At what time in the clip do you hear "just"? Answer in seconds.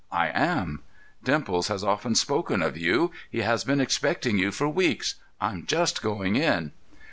5.67-6.01